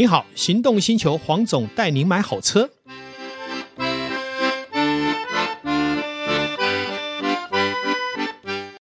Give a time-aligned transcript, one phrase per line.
[0.00, 2.70] 你好，行动星球黄总带您买好车。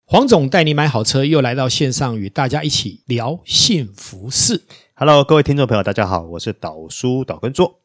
[0.05, 4.61] 黄总带你买好车，又来到线上与大家一起聊幸福事。
[4.93, 7.81] Hello，各位听众朋友，大家好，我是导叔导根座。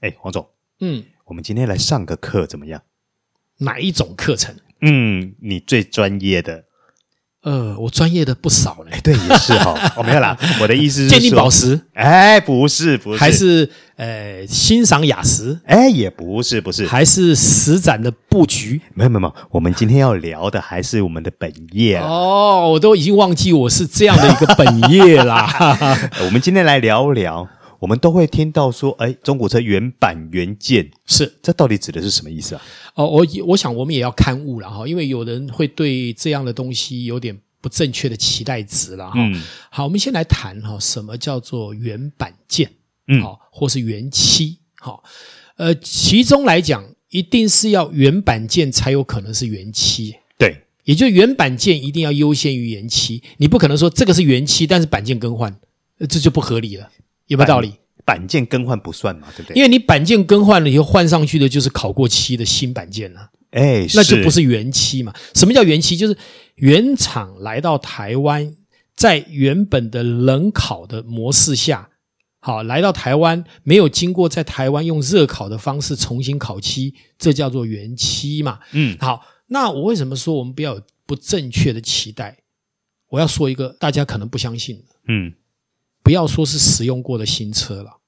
[0.00, 0.50] 哎，黄总，
[0.80, 2.82] 嗯，我们今天来上个课怎么样？
[3.58, 4.56] 哪一种课程？
[4.80, 6.64] 嗯，你最专业的。
[7.48, 8.98] 呃，我专业的不少嘞。
[9.02, 9.92] 对，也是哈、哦。
[9.96, 11.80] 我、哦、没有啦， 我的意思是，鉴定宝石？
[11.94, 15.58] 哎，不是，不是，还是呃，欣赏雅石？
[15.64, 18.80] 哎，也不是，不是，还是实展的布局？
[18.92, 19.34] 没有，没有，没有。
[19.50, 25.48] 我们今天要聊的还是我们的本业哦，我都已经忘记我是这样的一个本业啦。
[26.26, 27.48] 我们今天来聊聊。
[27.78, 32.62] 我们都会听到说，哎，中古车原版原件是，这到底指的是什么意思啊？
[32.94, 39.14] 哦，我我想我们也要勘误了哈，因为有人会对这样的东西有点不正确的期待值了哈。
[39.16, 42.68] 嗯，好，我们先来谈哈，什么叫做原版件？
[43.06, 44.58] 嗯，好，或是原漆？
[44.80, 45.02] 好，
[45.56, 50.14] 呃，其中来讲，一定是要原版件才有可能是原漆。
[50.36, 55.56] 对，也就原版件一定要优先于原漆，你不可能说这个是原漆，但是板件更换，
[56.08, 56.90] 这就不合理了。
[57.28, 57.72] 有没有道理？
[58.04, 59.54] 板件更换不算嘛，对不对？
[59.54, 63.30] 因为你板件更换了以后，换上去的就是考过漆的新板件了。
[63.50, 65.12] 哎，那就不是原漆嘛？
[65.34, 65.94] 什么叫原漆？
[65.94, 66.16] 就是
[66.54, 68.54] 原厂来到台湾，
[68.96, 71.90] 在原本的冷烤的模式下，
[72.40, 78.58] 好，来到台湾没有经过在台湾用热烤的方式重新烤漆，这叫做原漆嘛？
[78.72, 82.38] 嗯，好，那我为什么说我们不要有不正确的期待？
[83.10, 85.34] 我要说一个大家可能不相信，嗯。
[86.02, 87.98] 不要说是使用过的新车了，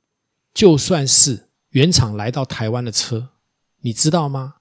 [0.54, 3.28] 就算是原厂来到台湾的车，
[3.82, 4.54] 你知道吗？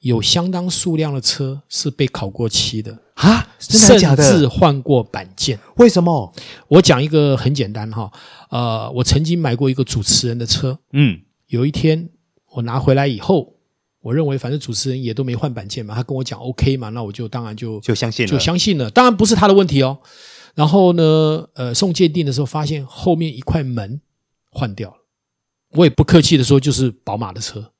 [0.00, 4.22] 有相当数量的车是被考过漆的啊，真的假的？
[4.22, 5.58] 甚至换过板件。
[5.76, 6.32] 为什么？
[6.68, 8.12] 我讲一个很简单哈，
[8.50, 12.10] 呃，我曾经买过一个主持人的车，嗯，有一天
[12.52, 13.54] 我拿回来以后，
[14.02, 18.90] 我认为反正主持人也都没换板件嘛，他跟我讲 OK 嘛，那我就当然就就相信了，就相信了。
[18.90, 19.98] 当然不是他的问题哦。
[20.56, 24.00] 然后呢，呃，送鉴定的时候发现后面一块门
[24.50, 24.96] 换掉了。
[25.72, 27.72] 我也不客气的说，就是宝马的车，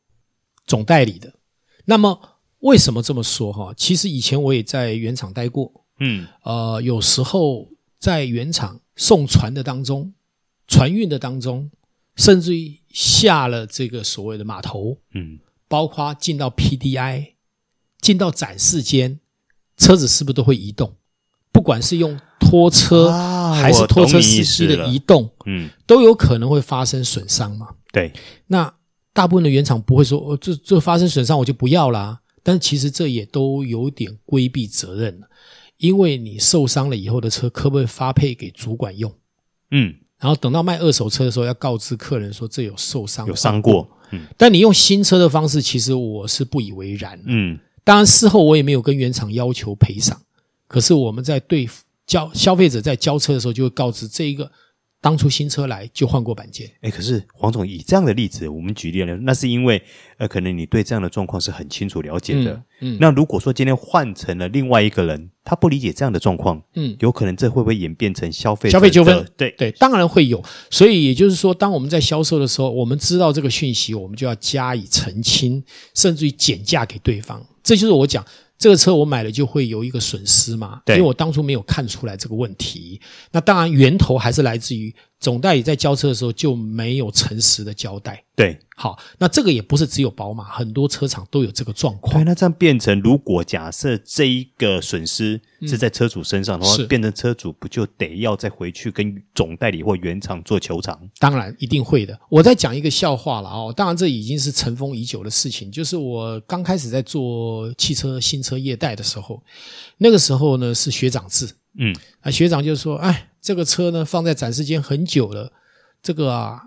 [0.67, 1.33] 总代理的。
[1.87, 2.21] 那么
[2.59, 3.73] 为什么这么说哈？
[3.75, 10.13] 其实以前我也在原厂待过，嗯，呃，有时候在原厂送船的当中，
[10.69, 11.71] 船运的当中，
[12.17, 17.33] 甚至于下了这个所谓的码头，嗯，包括进到 PDI，
[18.03, 19.19] 进到展示间，
[19.79, 20.95] 车子是不是都会移动？
[21.51, 23.11] 不管是用拖车
[23.53, 27.69] 还是拖车司机的移动，嗯，都有可能会发生损伤嘛。
[27.93, 28.13] 对，
[28.47, 28.73] 那
[29.13, 32.21] 大部分的原厂不会说，哦，这这发生损伤我就不要啦。
[32.43, 35.27] 但其实这也都有点规避责任了，
[35.79, 39.13] 因为你受伤了以后的车可不可以发配给主管用？
[39.73, 43.89] 嗯，然后等到卖二手车的时候要告知客人说这有受伤，有伤过。
[44.13, 47.21] 嗯，但你用新车的方式，其实我是不以为然。
[47.27, 50.17] 嗯，当然事后我也没有跟原厂要求赔偿。
[50.69, 51.69] 可是我们在对
[52.07, 54.51] 交消费者在交车的时候，就会告知这一个
[55.01, 56.71] 当初新车来就换过板件。
[56.81, 59.81] 哎，可是黄总以这样的例子，我们举例了，那是因为
[60.19, 62.53] 呃，可能你对这样的状况是很清楚了解的。
[62.81, 69.25] 嗯，嗯，那如果说今天换成了另外一个人，他不理解这样的状况，嗯，有可能这会不会演变成消费消费纠纷？
[69.37, 70.43] 对对，当然会有。
[70.71, 75.63] 所以也就是说，当我们在销售的时候，我们知道这个讯息，我们就要加以澄清，
[75.95, 77.45] 甚至于减价给对方。
[77.63, 78.25] 这就是我讲。
[78.59, 80.81] 这个车我买了就会有一个损失嘛？
[80.85, 83.01] 对，因为我当初没有看出来这个问题。
[83.33, 88.23] 那当然源头还是来自于总代理在交车的时候就没有诚实的交代。
[88.37, 92.15] 对，好，那这个也不是只有宝马，很多车厂都有这个状况。
[92.15, 101.01] 对，那这样变成，如果假设这一个损失是在车主身上的话，嗯、变成车主不就得要再回去跟总代理或原厂做求偿？
[101.19, 102.19] 当然一定会的。
[102.29, 105.73] 我再讲一个笑话了哦，当然这已经是尘封已久的事情。
[105.73, 109.43] 就是我刚开始在做汽车新车业代的时候，
[109.97, 115.53] 那个时候呢是学长制，嗯，啊学长就说：“哎，这个车呢放在展示间很久了，
[116.03, 116.63] 这个啊。”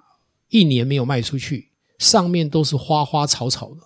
[0.51, 1.69] 一年没有卖出去，
[1.99, 3.81] 上面都是花花草草的，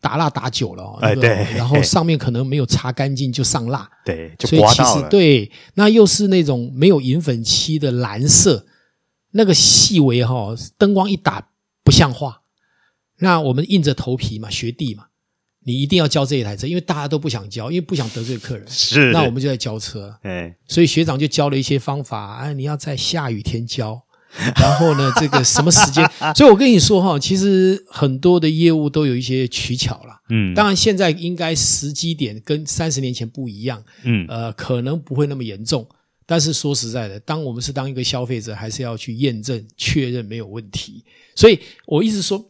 [0.00, 4.34] 打蜡打久了，哦，哎对，然后上面可能没有擦干净就上蜡，对。
[4.40, 8.66] 所以其实对，那又是那种没有银粉漆的蓝色，
[9.32, 11.50] 那个细微哈，哦，灯光一打
[11.84, 12.40] 不像话。
[13.18, 15.08] 那我们硬着头皮嘛，学弟嘛，
[15.66, 18.64] 你一定要交这一台车，因为大家都不想交，因为不想得罪客人。
[18.68, 24.00] 是，那我们就在交车，哎，所以学长就教了一些方法，啊，你要在下雨天交。
[24.60, 26.08] 然后呢， 这个什么时间？
[26.36, 30.20] 所以我跟你说哈，其实很多的业务都有一些取巧了。
[30.28, 33.82] 嗯，当然现在应该时机点跟三十年前不一样。
[34.04, 35.84] 嗯，呃，可能不会那么严重。
[36.26, 41.02] 但是说实在的，当我们是当一个消费者，还是要去验证确认没有问题。
[41.34, 42.44] 所以我一直说，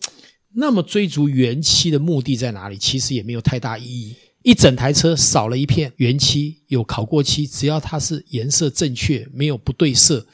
[0.59, 2.77] 那么追逐原漆的目的在哪里？
[2.79, 4.17] 其实也没有太大意义。
[4.43, 10.27] 一整台车少了一片原漆，有考过漆，只要它是颜色正确，没有不对色。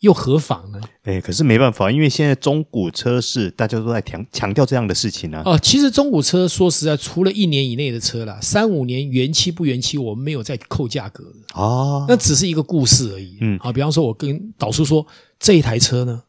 [0.00, 0.80] 又何妨呢？
[1.04, 5.42] 哎，可是没办法，因为现在中古车市大家都在强强调这样的事情呢、啊。
[5.46, 13.38] 哦，其实中古车说实在，除了一年以内的车啦，三五年原漆不原漆，我们没有在扣价格的哦，那只是一个故事而已。
[13.40, 15.04] 嗯，好，比方说，我跟导叔说，
[15.40, 16.22] 这一台车呢，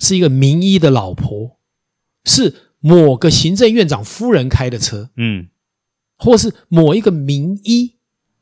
[0.00, 1.58] 是一个名医的老婆，
[2.24, 2.52] 是
[2.82, 5.48] 某个行政院长夫人开的车，嗯，
[6.18, 7.94] 或是某一个名医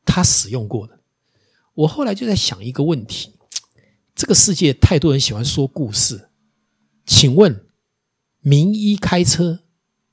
[0.05, 0.99] 他使用过的。
[1.75, 3.35] 我后来就在想一个问题。
[4.15, 6.31] 这个世界太多人喜欢说故事，
[7.07, 7.67] 请问
[8.41, 9.61] 名医开车，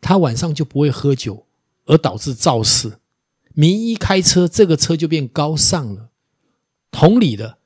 [0.02, 1.48] 他晚上就不会喝酒，
[1.86, 3.00] 而导致肇事。
[3.54, 6.12] 名医开车，这个车就变高尚了。
[6.92, 7.60] 同理的，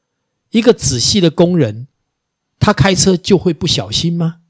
[0.52, 1.88] 一个仔细的工人，
[2.60, 4.40] 他开车就会不小心吗？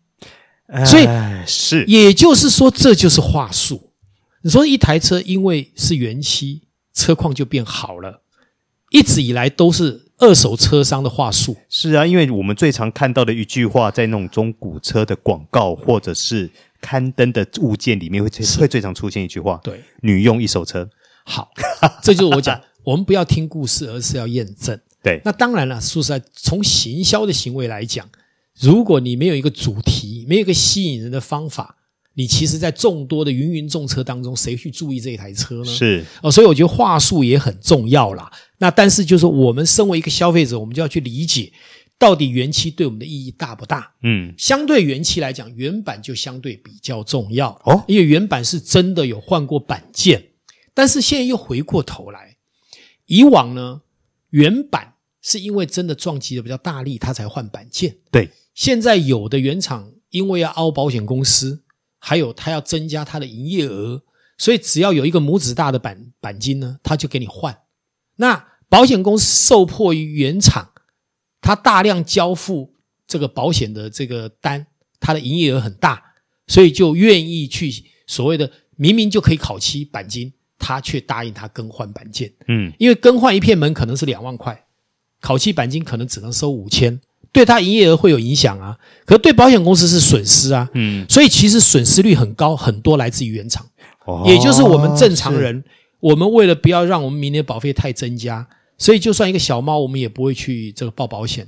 [0.85, 1.07] 所以
[1.45, 3.91] 是，也就是说，这就是话术。
[4.43, 6.61] 你说一台车因为是原漆，
[6.93, 8.21] 车况就变好了，
[8.91, 10.07] 一直以来都是。
[10.21, 16.47] 二手车商的话术是啊，因为我们最常看到的一句话，在那种中古车的广告或者是
[16.79, 20.87] 刊登的物件里面会，会会最常出现一句话：对，女用一手车。
[21.25, 21.49] 好，
[22.03, 24.79] 这就是我讲， 我们不要听故事，而是要验证。
[25.01, 28.07] 对，那当然了，说实在，从行销的行为来讲，
[28.61, 31.77] 如果你没有一个主题，没有一个吸引人的方法。
[32.13, 35.65] 你其实，在众多的芸芸众车当中，谁去注意这一台车呢？
[35.65, 38.29] 是哦，所以我觉得话术也很重要啦。
[38.57, 41.53] 那但是，就是我们身为一个消费者，我们就要去理解，
[41.97, 43.93] 到底原漆对我们的意义大不大？
[44.03, 50.21] 嗯，相对原漆来讲，原版就相对比较重要哦，因为原版是真的有换过板件。
[50.73, 52.35] 但是现在又回过头来，
[53.05, 53.83] 以往呢，
[54.31, 57.95] 原版是因为真的撞击的比较大力，它才换板件。
[58.11, 61.63] 对，现在有的原厂因为要凹保险公司。
[62.03, 64.01] 还有，他要增加他的营业额，
[64.35, 67.55] 所以只要有一个拇指大的鈑鈑金呢，他就给你换。
[68.15, 70.71] 那保险公司受迫于原厂，
[71.41, 72.73] 他大量交付
[73.05, 74.65] 这个保险的这个单，
[74.99, 76.03] 他的营业额很大，
[76.47, 77.71] 所以就愿意去
[78.07, 82.33] 所谓的明明就可以烤漆钣金，他却答应他更换板件。
[82.47, 84.65] 嗯，因为更换一片门可能是两万块，
[85.19, 86.99] 烤漆钣金可能只能收五千。
[87.31, 93.65] 对他营业额会有影响啊，可是对保险公司是损失啊，嗯，所以其实损失率很高，很多来自于原厂，
[94.05, 95.63] 哦，也就是我们正常人，
[95.99, 98.47] 我们为了不要让我们明年保费太增加，
[98.77, 101.47] 所以就算一个小猫，我们也不会去这个报保险。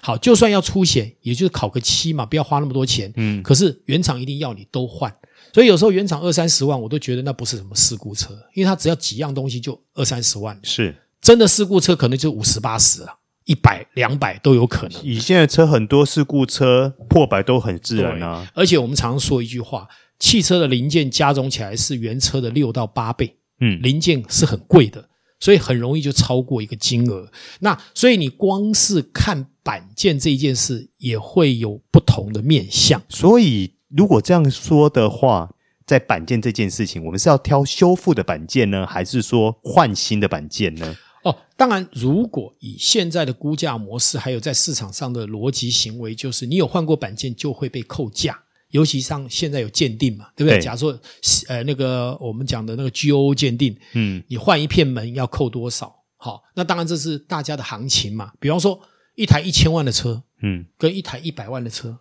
[0.00, 5.14] 好，就算要出险，也就是考个七嘛，不要花那么多钱，嗯，可是原厂一定要你都换，
[5.54, 10.94] 所以有时候原厂二三十万，我都觉得那不是什么事故车，因为它只要几样东西就二三十万，是。
[11.20, 13.14] 真的事故车可能就五十八十了。
[13.44, 15.02] 一百两百都有可能。
[15.02, 18.46] 以现在车很多事故车破百都很自然啊。
[18.54, 23.36] 而且我们常说一句话：汽车的零件加总起来是原车的六到八倍。
[23.60, 25.08] 嗯，零件是很贵的，
[25.38, 27.30] 所以很容易就超过一个金额。
[27.60, 33.00] 那所以你光是看板件这一件事，也会有不同的面向。
[33.08, 35.48] 所以如果这样说的话，
[35.86, 40.96] 在板件这件事情，我们是要挑修复的板件呢，还是说换新的板件呢？
[41.22, 50.58] 哦，当然，如果以现在的估价模式，还有在市场上的逻辑行为，就是你有换过板件就会被扣价，尤其像现在有鉴定嘛，对不对？
[50.58, 50.98] 对，假如说，
[51.46, 55.94] 呃，那个我们讲的那个 GOO 鉴定，嗯，你换一片门要扣多少？
[56.16, 58.32] 好，那当然这是大家的行情嘛。
[58.40, 58.80] 比方说，
[59.14, 61.98] 一台一千万的车，嗯，跟一台一百万的车，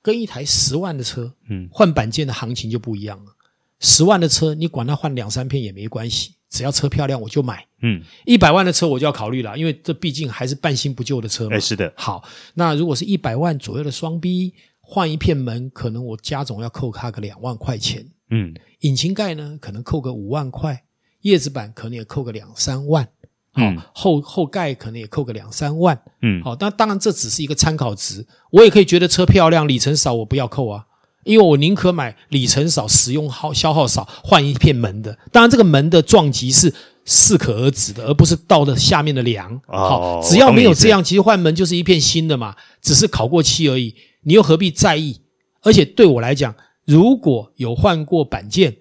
[0.00, 3.32] 跟一台十万的车，嗯，换板件的行情就不一样了。
[3.80, 6.34] 十万的车，你管它换两三片也没关系。
[6.50, 7.64] 只要车漂亮，我就买。
[7.82, 11.56] 嗯，一百万的车我就要考虑了，因为这毕竟还是半新不旧的车嘛。
[11.56, 11.90] 哎，是的。
[11.96, 12.22] 好，
[12.54, 18.04] 那如果是一百万左右的双 B，换一片门，可能我加总要扣他个两万块钱。
[18.30, 20.82] 嗯，引擎盖呢，可能扣个五万块，
[21.22, 23.04] 叶子板可能也扣个两三万。
[23.52, 26.00] 好，嗯，后后盖可能也扣个两三万。
[26.22, 30.86] 嗯，好，那当然这只是一个参考值，我也可以觉得车漂亮，里程少，我不要扣啊。
[31.24, 35.16] 因为我宁可买里程少、使用耗消耗少、换一片门的。
[35.30, 36.72] 当然，这个门的撞击是
[37.04, 39.60] 适可而止的，而不是到了下面的梁。
[39.66, 43.94] 好，只要没有这样，其实换门就是一片新的嘛，只是烤过漆而已。
[44.22, 45.20] 你又何必在意？
[45.62, 46.54] 而且对我来讲，
[46.86, 48.74] 如果有换过板件，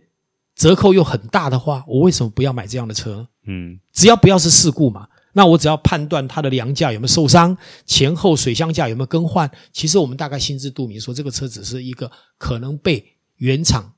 [0.55, 3.27] 折扣又很大的话，我为什么不要买这样的车？
[3.45, 5.08] 嗯，只要不要是事故嘛。
[5.39, 13.93] 那我只要判断它的梁架有没有受伤，前后水箱架有没有更换，其实我们大概心知肚明，说这个车只是一个可能被原厂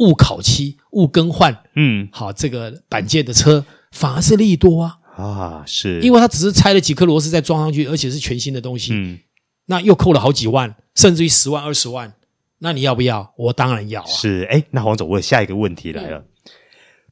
[0.00, 4.98] 误烤漆、误更换，嗯，好这个板件的车，反而是利多啊。
[5.16, 9.18] 啊，是因为它只是拆了几颗螺丝再装上去，而且是全新的东西，嗯，
[9.64, 12.12] 那又扣了好几万，甚至于十万二十万，
[12.58, 13.32] 那你要不要？
[13.38, 14.06] 我当然要啊。
[14.06, 16.22] 是，哎，那黄总，我下一个问题来了，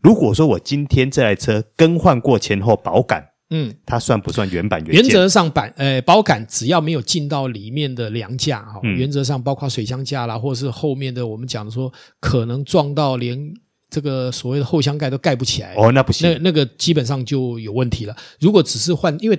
[0.02, 3.30] 如果说我今天这台车更换过前后保杆。
[3.50, 5.04] 嗯，它算不算原版原件？
[5.04, 13.38] 原则上板，呃，包杆只要没有进到里面的梁架哈，嗯、原则上包括水箱架啦，或者是后面的我们讲的说可能撞到连
[13.88, 18.16] 这个所谓的后箱盖都盖不起来哦，那不行，那那个基本上就有问题了。
[18.40, 19.38] 如果只是换，因为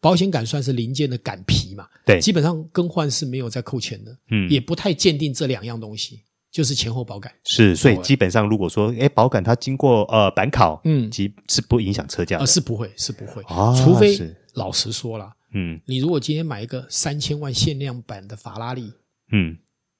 [0.00, 6.22] 保险杆算是零件的杆皮嘛，对，基本上更换是没有再扣钱的，嗯，也不太鉴定这两样东西。
[6.50, 7.32] 就是前后保杆。
[7.44, 13.42] 是，所以基本上如果说，哎，保杆它经过呃板考，嗯，其是不影响车价的，是不会，是不会，
[13.82, 14.18] 除非
[14.54, 18.92] 老实说了，嗯，你如果今天买一个三千万限量版的法拉利，
[19.32, 19.56] 嗯，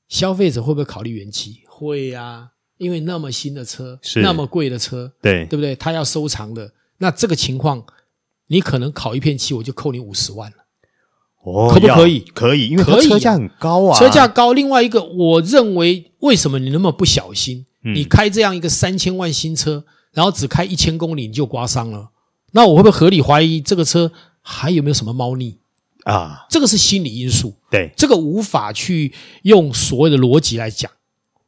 [0.08, 1.60] 消费者会不会考虑原漆？
[1.68, 4.20] 会呀，因为那么新的车，是。
[4.22, 5.76] 那么贵的车，对，对不对？
[5.76, 7.84] 他要收藏的，那这个情况，
[8.46, 10.56] 你可能烤一片漆，我就扣你五十万了。
[11.42, 12.20] 哦，可不可以？
[12.34, 13.98] 可以，因为它车价很高啊。
[13.98, 17.64] 车价高，另外一个，我认为为什么你那么不小心？
[17.84, 22.10] 嗯、你开这样一个三千万新车，然后只开一千公里你就刮伤了，
[22.50, 24.10] 那我会不会合理怀疑这个车
[24.42, 25.56] 还有没有什么猫腻
[26.02, 26.44] 啊？
[26.50, 30.90] 这个是心理因素，对，这个无法去用所谓的逻辑来讲，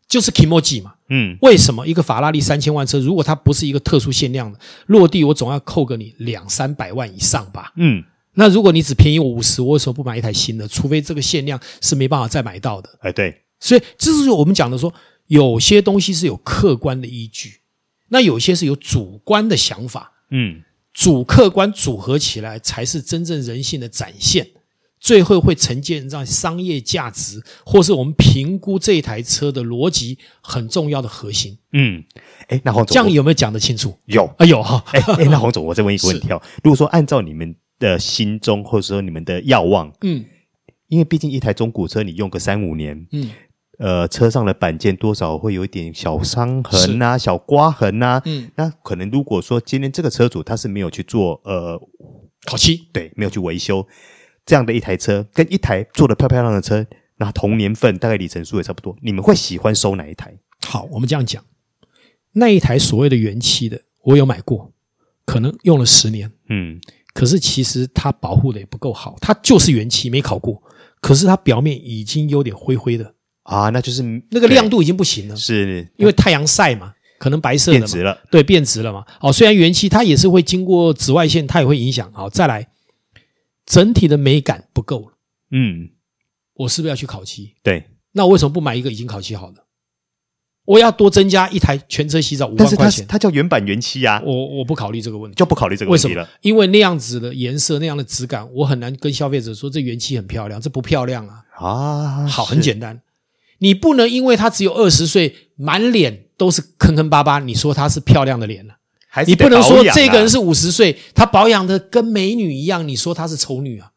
[0.08, 0.94] 就是 kimoji 嘛。
[1.08, 7.72] 嗯，为什么一个法拉利三千万车，如果它不是一个特殊限量的，落地我总要扣个你两三百万以上吧？
[7.76, 8.04] 嗯。
[8.40, 10.66] 那如果你只便宜我五十，我为什么不买一台新的？
[10.66, 12.88] 除非这个限量是没办法再买到的。
[13.00, 14.90] 哎，对，所以这是我们讲的说，
[15.26, 17.60] 有些东西是有客观的依据，
[18.08, 20.10] 那有些是有主观的想法。
[20.30, 20.62] 嗯，
[20.94, 24.48] 主客观组合起来才是真正人性的展现，
[24.98, 31.58] 最后会呈现让商业价值，或是我们评估这台车的逻辑很重要的核心。
[31.74, 32.02] 嗯，
[32.48, 33.94] 哎，那黄总，这样有没有讲得清楚？
[34.06, 34.82] 有啊，有哈。
[34.92, 37.54] 哎哎，那黄总，我再问一个问题哦， 如果说按照你们。
[37.80, 40.24] 的心中，或者说你们的要望，嗯，
[40.86, 43.30] 因为毕竟一台中古车，你用个三五年，嗯，
[43.78, 51.80] 呃，车上的板件多少会有一点小伤痕呐、啊、小刮痕呐、啊，嗯，那可能如果说今天这个车主他是没有去做呃
[52.44, 53.84] 烤漆，对，没有去维修
[54.44, 60.38] 这样的一台车，跟一台做的漂漂亮的车，那同年份大概里程数也差不多，你们会喜欢收哪一台？
[60.66, 61.42] 好，我们这样讲，
[62.32, 64.72] 那一台所谓的原漆的，我有买过，
[65.24, 66.78] 可能用了十年，嗯。
[67.12, 70.62] 可是其实它保护的也不够好，它就是原漆没烤过，
[71.00, 79.04] 可是它表面已经有点灰灰的啊，那就是那个亮度已经不行了，是因为太阳晒嘛，可能白色的变质了，对，变质了嘛。
[79.20, 82.12] 哦，虽然原漆它也是会经过紫外线，它也会影响。
[82.12, 82.68] 好，再来，
[83.66, 85.18] 整体的美感不够了，
[85.50, 85.90] 嗯，
[86.54, 87.54] 我是不是要去烤漆？
[87.62, 89.64] 对，那我为什么不买一个已经烤漆好的？
[90.70, 94.22] 我要多增加一台全车洗澡五万块钱，它，它叫原版原漆啊！
[94.24, 96.28] 我我不考虑这个问题，就不考虑这个问题了。
[96.42, 101.42] 因为那样子的颜色、那样的质感，我很难跟消费者说这原漆很漂亮，这不漂亮啊！
[101.56, 103.00] 啊，好，很简单，
[103.58, 108.74] 你不能因为他只有二十岁，满脸都是坑坑巴巴，你说他是漂亮的脸了？
[109.08, 113.90] 还是你不能说这个人是五十岁，他保养的跟美女一样，你说他是丑女啊？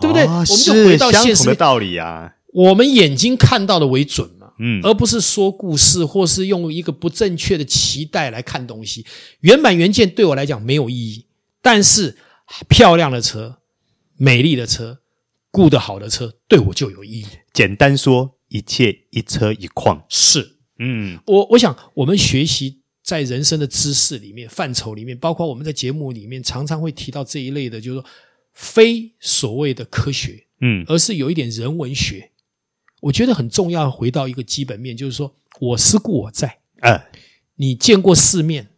[0.00, 0.24] 对不对？
[0.24, 4.28] 我们就回到现实的道理啊，我们眼睛看到的为准。
[4.58, 9.04] 嗯，而不是说故事，或是用一个不正确的期待来看东西。
[9.40, 11.26] 原版原件对我来讲没有意义，
[11.60, 12.16] 但是
[12.68, 13.58] 漂亮的车、
[14.16, 15.00] 美丽的车、
[15.50, 17.26] 顾得好的车，对我就有意义。
[17.52, 20.04] 简单说，一切一车一况。
[20.08, 28.08] 是，嗯，我我想我们学习在人生的知识里面范畴里面，包括我们在节目里面常常会提到这一类的，就是说
[28.52, 32.31] 非所谓的科学，嗯，而是有一点人文学。
[33.02, 36.58] 我觉得很重要，回到一个基本面，就是说我思故我在。
[36.80, 37.00] 嗯，
[37.56, 38.68] 你见过世面，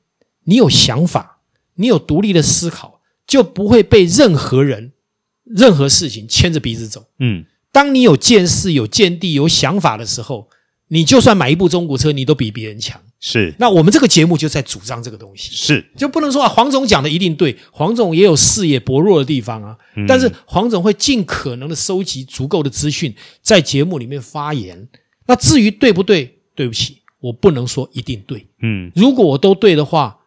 [0.44, 1.40] 你有想法，
[1.74, 4.92] 你有独立的思考，就不会被任何人、
[5.44, 7.06] 任何事情牵着鼻子走。
[7.18, 10.48] 嗯，当你有见识、有见地、有想法的时候，
[10.88, 13.02] 你就算买一部中古车，你都比别人强。
[13.26, 24.86] 是，那我们这个节目就在主张这个东西，是，就不能说啊，黄总讲的一定对，黄总也有视野薄弱的地方啊，嗯、但是黄总会尽可能的收集足够的资讯，在节目里面发言。
[25.26, 28.46] 那至于对不对，对不起，我不能说一定对。
[28.60, 30.18] 嗯，如果我都对的话，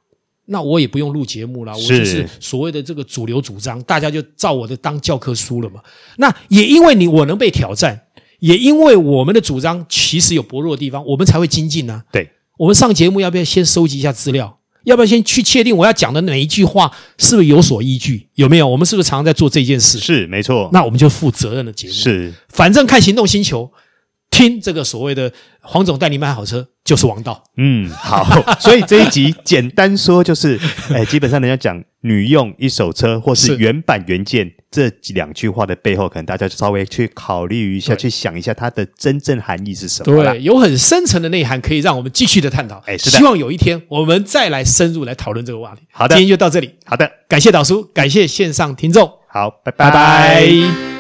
[0.46, 5.84] 那我也不用录节目了，我就是所谓的这个主流主张，大家就照我的当教科书了嘛。
[6.16, 8.08] 那也因为你我能被挑战，
[8.40, 12.04] 也因为我们的主张其实有薄弱的地方，我们才会精进呢、啊。
[12.12, 12.28] 对。
[12.58, 14.60] 我们上节目要不要先收集一下资料？
[14.84, 18.30] 要不要先去确定我要讲的哪一句话是不是有所依据？
[18.36, 18.68] 有没有？
[18.68, 20.00] 我们是不是常常在做这件事？
[20.00, 20.70] 是，没错。
[20.72, 21.94] 那我们就负责任的节目。
[21.94, 23.70] 是，反正看行动星球，
[24.32, 27.44] 听这个所谓的黄总带你买好车就是王道。
[27.58, 28.26] 嗯，好。
[28.62, 30.58] 所以这一集简单说就是，
[30.94, 40.24] 哎，基本上人家讲女用一手车，或是原版原件这几两句话的背后，可能大家就稍微去考虑一下，去想一下它的真正含义是什么。
[40.24, 42.82] 对，有很深层的内涵，可以让我们继续的探讨。
[42.86, 43.18] 哎，是的。
[43.18, 45.82] 希望有一天我们再来深入来讨论这个话题。
[45.92, 46.74] 好的，今天就到这里。
[46.86, 49.12] 好的，感谢导叔，感谢线上听众。
[49.28, 49.90] 好，拜拜。
[49.90, 50.97] 拜拜。